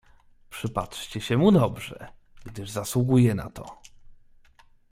"Przypatrzcie 0.49 1.21
się 1.21 1.37
mu 1.37 1.51
dobrze, 1.51 2.07
gdyż 2.45 2.69
zasługuje 2.69 3.35
na 3.35 3.49
to." 3.49 3.81